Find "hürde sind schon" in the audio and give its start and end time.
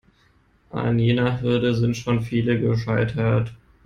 1.41-2.23